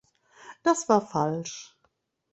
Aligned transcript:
Das 0.63 0.89
war 0.89 1.01
falsch. 1.07 1.77